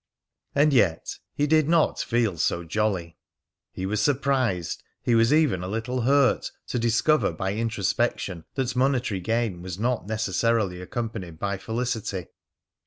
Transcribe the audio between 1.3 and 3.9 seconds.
he did not feel so jolly! He